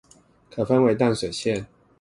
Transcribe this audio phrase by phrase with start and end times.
[0.49, 1.67] 可分為淡水線